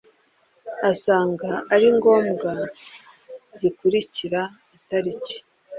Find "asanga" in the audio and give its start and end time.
0.91-1.49